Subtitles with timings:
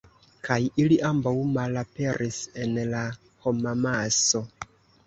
[0.45, 3.05] Kaj ili ambaŭ malaperis en la
[3.47, 4.45] homamaso.